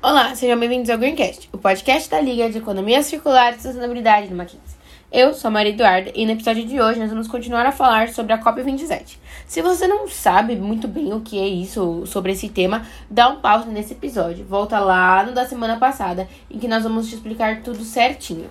[0.00, 4.34] Olá, sejam bem-vindos ao Greencast, o podcast da Liga de Economia Circular e Sustentabilidade do
[4.36, 4.78] Mackenzie.
[5.10, 8.08] Eu sou a Maria Eduarda e no episódio de hoje nós vamos continuar a falar
[8.10, 9.16] sobre a COP27.
[9.44, 13.40] Se você não sabe muito bem o que é isso, sobre esse tema, dá um
[13.40, 14.44] pause nesse episódio.
[14.44, 18.48] Volta lá no da semana passada, em que nós vamos te explicar tudo certinho.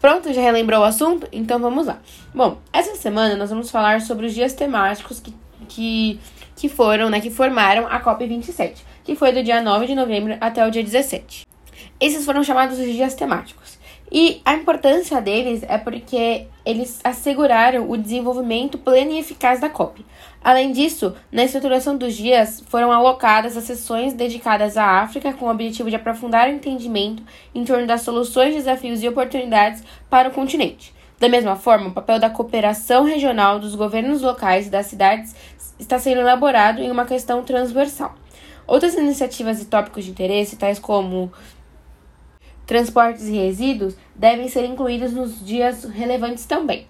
[0.00, 1.28] Pronto, já relembrou o assunto?
[1.30, 1.98] Então vamos lá.
[2.34, 5.34] Bom, essa semana nós vamos falar sobre os dias temáticos que,
[5.68, 6.18] que,
[6.56, 10.66] que foram, né, que formaram a COP27 que foi do dia 9 de novembro até
[10.66, 11.46] o dia 17.
[12.00, 13.78] Esses foram chamados os dias temáticos.
[14.12, 20.04] E a importância deles é porque eles asseguraram o desenvolvimento pleno e eficaz da COP.
[20.42, 25.50] Além disso, na estruturação dos dias foram alocadas as sessões dedicadas à África com o
[25.50, 27.22] objetivo de aprofundar o entendimento
[27.54, 30.92] em torno das soluções, desafios e oportunidades para o continente.
[31.20, 35.36] Da mesma forma, o papel da cooperação regional dos governos locais e das cidades
[35.78, 38.14] está sendo elaborado em uma questão transversal.
[38.66, 41.32] Outras iniciativas e tópicos de interesse, tais como
[42.66, 46.86] transportes e resíduos, devem ser incluídos nos dias relevantes também.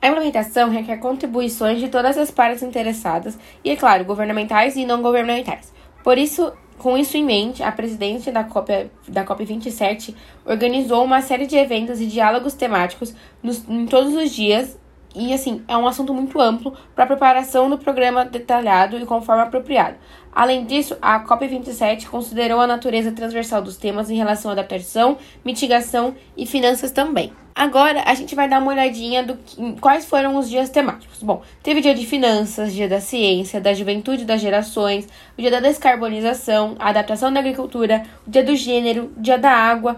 [0.00, 5.00] A implementação requer contribuições de todas as partes interessadas e, é claro, governamentais e não
[5.00, 5.72] governamentais.
[6.04, 11.46] Por isso, com isso em mente, a presidente da, COP, da COP27 organizou uma série
[11.46, 14.78] de eventos e diálogos temáticos nos, em todos os dias
[15.14, 19.96] e assim, é um assunto muito amplo para preparação do programa detalhado e conforme apropriado.
[20.36, 26.14] Além disso, a COP27 considerou a natureza transversal dos temas em relação à adaptação, mitigação
[26.36, 27.32] e finanças também.
[27.54, 31.22] Agora a gente vai dar uma olhadinha do que, quais foram os dias temáticos.
[31.22, 35.60] Bom, teve dia de finanças, dia da ciência, da juventude das gerações, o dia da
[35.60, 39.96] descarbonização, a adaptação da agricultura, o dia do gênero, dia da água,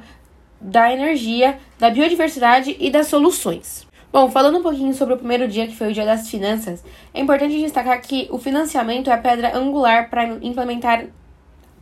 [0.60, 3.87] da energia, da biodiversidade e das soluções.
[4.10, 7.20] Bom, falando um pouquinho sobre o primeiro dia, que foi o dia das finanças, é
[7.20, 11.04] importante destacar que o financiamento é a pedra angular para implementar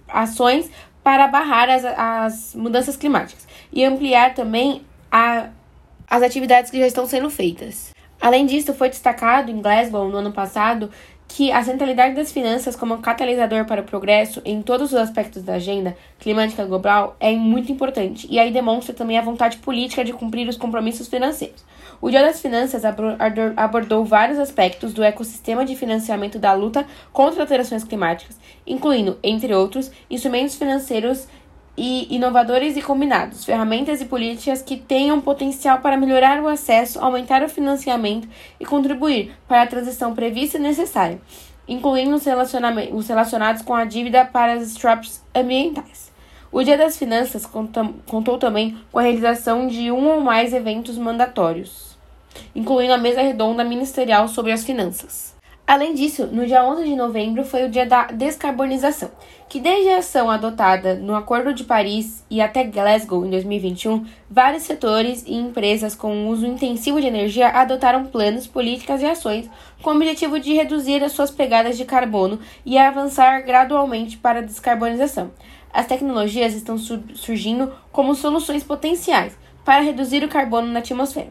[0.08, 0.70] ações
[1.04, 5.50] para barrar as, as mudanças climáticas e ampliar também a,
[6.10, 7.94] as atividades que já estão sendo feitas.
[8.20, 10.90] Além disso, foi destacado em Glasgow no ano passado
[11.28, 15.54] que a centralidade das finanças como catalisador para o progresso em todos os aspectos da
[15.54, 20.48] agenda climática global é muito importante e aí demonstra também a vontade política de cumprir
[20.48, 21.64] os compromissos financeiros.
[22.00, 22.82] O Dia das Finanças
[23.56, 29.90] abordou vários aspectos do ecossistema de financiamento da luta contra alterações climáticas, incluindo, entre outros,
[30.10, 31.26] instrumentos financeiros
[31.76, 37.42] e inovadores e combinados, ferramentas e políticas que tenham potencial para melhorar o acesso, aumentar
[37.42, 38.28] o financiamento
[38.58, 41.20] e contribuir para a transição prevista e necessária,
[41.68, 42.24] incluindo os,
[42.92, 46.15] os relacionados com a dívida para as straps ambientais.
[46.52, 47.44] O Dia das Finanças
[48.06, 51.98] contou também com a realização de um ou mais eventos mandatórios,
[52.54, 55.34] incluindo a mesa redonda ministerial sobre as finanças.
[55.66, 59.10] Além disso, no dia 11 de novembro foi o dia da descarbonização,
[59.48, 64.62] que desde a ação adotada no Acordo de Paris e até Glasgow em 2021, vários
[64.62, 69.50] setores e empresas com uso intensivo de energia adotaram planos, políticas e ações
[69.82, 74.42] com o objetivo de reduzir as suas pegadas de carbono e avançar gradualmente para a
[74.42, 75.32] descarbonização.
[75.76, 81.30] As tecnologias estão surgindo como soluções potenciais para reduzir o carbono na atmosfera.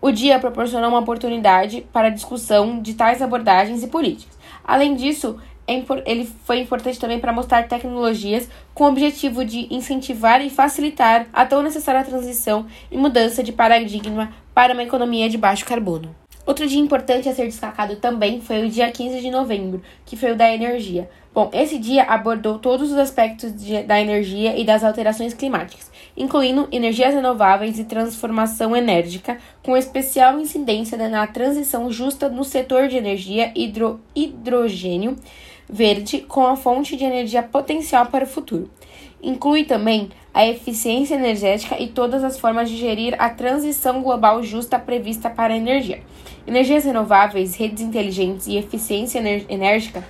[0.00, 4.38] O dia proporcionou uma oportunidade para discussão de tais abordagens e políticas.
[4.64, 5.74] Além disso, é
[6.06, 11.44] ele foi importante também para mostrar tecnologias com o objetivo de incentivar e facilitar a
[11.44, 16.16] tão necessária transição e mudança de paradigma para uma economia de baixo carbono.
[16.46, 20.32] Outro dia importante a ser destacado também foi o dia 15 de novembro, que foi
[20.32, 21.10] o da energia.
[21.34, 26.68] Bom, esse dia abordou todos os aspectos de, da energia e das alterações climáticas, incluindo
[26.70, 33.50] energias renováveis e transformação enérgica, com especial incidência na transição justa no setor de energia
[33.54, 35.16] hidro, hidrogênio
[35.66, 38.70] verde com a fonte de energia potencial para o futuro.
[39.22, 44.78] Inclui também a eficiência energética e todas as formas de gerir a transição global justa
[44.78, 46.02] prevista para a energia.
[46.46, 50.04] Energias renováveis, redes inteligentes e eficiência enérgica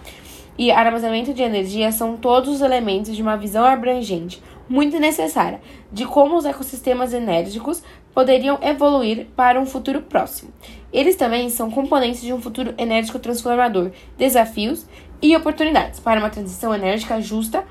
[0.58, 5.60] e armazenamento de energia são todos os elementos de uma visão abrangente, muito necessária,
[5.90, 7.82] de como os ecossistemas enérgicos
[8.14, 10.52] poderiam evoluir para um futuro próximo.
[10.92, 14.86] Eles também são componentes de um futuro enérgico transformador, desafios
[15.20, 17.64] e oportunidades para uma transição enérgica justa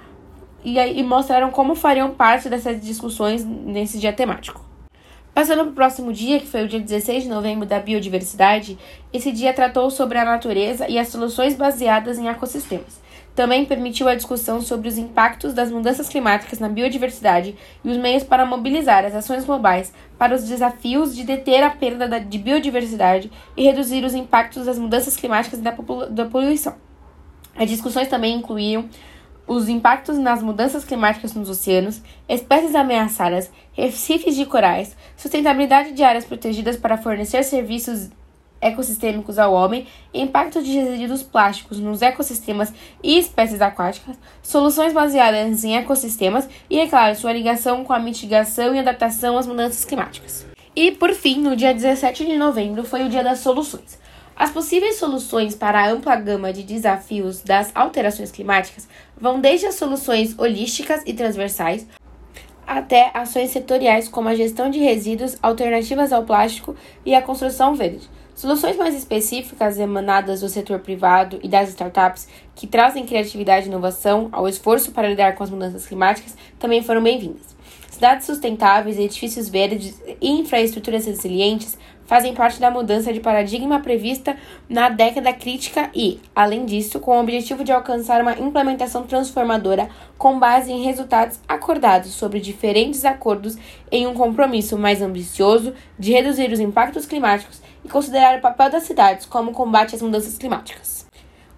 [0.63, 4.70] e, e mostraram como fariam parte dessas discussões nesse dia temático.
[5.33, 8.77] Passando para o próximo dia, que foi o dia 16 de novembro da biodiversidade,
[9.13, 12.99] esse dia tratou sobre a natureza e as soluções baseadas em ecossistemas.
[13.33, 18.23] Também permitiu a discussão sobre os impactos das mudanças climáticas na biodiversidade e os meios
[18.23, 23.63] para mobilizar as ações globais para os desafios de deter a perda de biodiversidade e
[23.63, 25.71] reduzir os impactos das mudanças climáticas e da,
[26.09, 26.75] da poluição.
[27.55, 28.89] As discussões também incluíam
[29.53, 36.23] os impactos nas mudanças climáticas nos oceanos, espécies ameaçadas, recifes de corais, sustentabilidade de áreas
[36.23, 38.09] protegidas para fornecer serviços
[38.61, 42.71] ecossistêmicos ao homem, impacto de resíduos plásticos nos ecossistemas
[43.03, 48.73] e espécies aquáticas, soluções baseadas em ecossistemas e, é claro, sua ligação com a mitigação
[48.73, 50.45] e adaptação às mudanças climáticas.
[50.73, 53.99] E, por fim, no dia 17 de novembro foi o Dia das Soluções.
[54.41, 59.75] As possíveis soluções para a ampla gama de desafios das alterações climáticas vão desde as
[59.75, 61.85] soluções holísticas e transversais
[62.65, 68.09] até ações setoriais como a gestão de resíduos, alternativas ao plástico e a construção verde.
[68.33, 74.27] Soluções mais específicas emanadas do setor privado e das startups que trazem criatividade e inovação
[74.31, 77.50] ao esforço para lidar com as mudanças climáticas também foram bem-vindas.
[77.91, 84.87] Cidades sustentáveis, edifícios verdes e infraestruturas resilientes fazem parte da mudança de paradigma prevista na
[84.87, 90.71] década crítica e, além disso, com o objetivo de alcançar uma implementação transformadora com base
[90.71, 93.57] em resultados acordados sobre diferentes acordos
[93.91, 98.83] em um compromisso mais ambicioso de reduzir os impactos climáticos e considerar o papel das
[98.83, 101.00] cidades como combate às mudanças climáticas.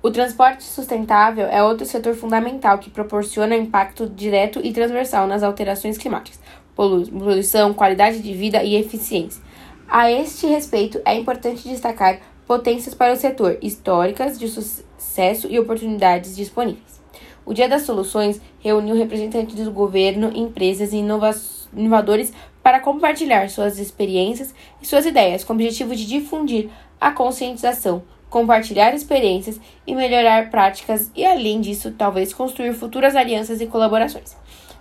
[0.05, 5.97] O transporte sustentável é outro setor fundamental que proporciona impacto direto e transversal nas alterações
[5.97, 6.41] climáticas,
[6.75, 9.41] poluição, qualidade de vida e eficiência.
[9.87, 16.35] A este respeito, é importante destacar potências para o setor, históricas de sucesso e oportunidades
[16.35, 17.01] disponíveis.
[17.45, 24.53] O Dia das Soluções reuniu representantes do governo, empresas e inovadores para compartilhar suas experiências
[24.81, 26.69] e suas ideias com o objetivo de difundir
[26.99, 28.03] a conscientização
[28.33, 34.35] compartilhar experiências e melhorar práticas e, além disso, talvez construir futuras alianças e colaborações.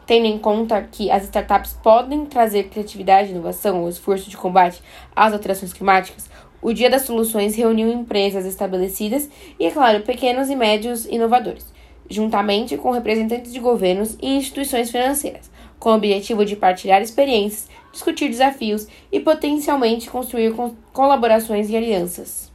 [0.06, 4.82] Tendo em conta que as startups podem trazer criatividade inovação ao esforço de combate
[5.14, 6.31] às alterações climáticas,
[6.62, 9.28] o Dia das Soluções reuniu empresas estabelecidas
[9.60, 11.75] e, é claro, pequenos e médios inovadores,
[12.08, 18.31] juntamente com representantes de governos e instituições financeiras, com o objetivo de partilhar experiências, discutir
[18.31, 20.55] desafios e potencialmente construir
[20.94, 22.51] colaborações e alianças.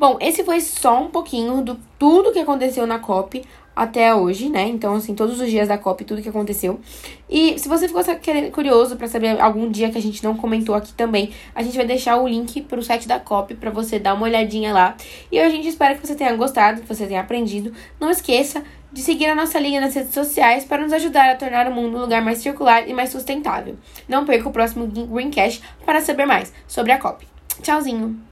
[0.00, 3.44] Bom, esse foi só um pouquinho do tudo que aconteceu na COP
[3.76, 4.66] até hoje, né?
[4.66, 6.80] Então, assim, todos os dias da COP, tudo que aconteceu.
[7.28, 8.02] E se você ficou
[8.50, 11.84] curioso para saber algum dia que a gente não comentou aqui também, a gente vai
[11.84, 14.96] deixar o link pro site da COP para você dar uma olhadinha lá.
[15.30, 17.70] E a gente espera que você tenha gostado, que você tenha aprendido.
[18.00, 21.68] Não esqueça de seguir a nossa linha nas redes sociais para nos ajudar a tornar
[21.68, 23.76] o mundo um lugar mais circular e mais sustentável.
[24.08, 27.28] Não perca o próximo Greencast para saber mais sobre a COP.
[27.60, 28.20] Tchauzinho!